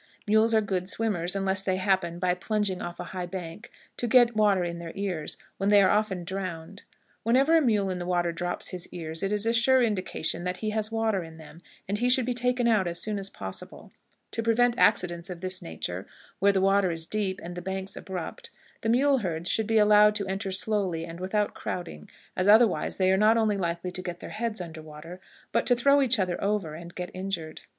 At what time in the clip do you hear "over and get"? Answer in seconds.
26.43-27.11